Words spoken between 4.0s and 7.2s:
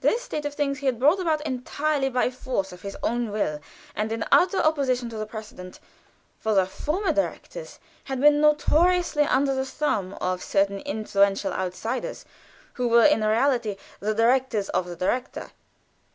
in utter opposition to precedent, for the former